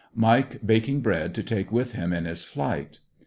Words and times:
Mike 0.15 0.65
baking 0.65 1.01
bread 1.01 1.35
to 1.35 1.43
take 1.43 1.71
with 1.71 1.91
him 1.91 2.11
in 2.11 2.25
his 2.25 2.43
flight. 2.43 2.97